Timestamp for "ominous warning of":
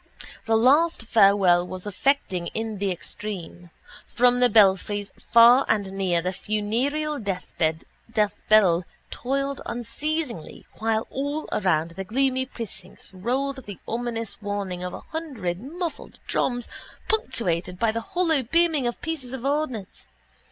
13.87-14.95